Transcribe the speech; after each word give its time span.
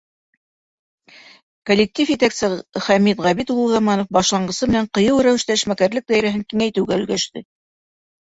Коллектив 1.69 2.13
етәксе 2.13 2.47
Хәмит 2.85 3.21
Ғәбит 3.25 3.53
улы 3.55 3.65
Уҙаманов 3.65 4.07
башланғысы 4.17 4.69
менән 4.71 4.89
ҡыйыу 4.99 5.21
рәүештә 5.29 5.59
эшмәкәрлек 5.61 6.09
даирәһен 6.13 6.43
киңәйтеүгә 6.55 6.99
өлгәште. 7.03 7.45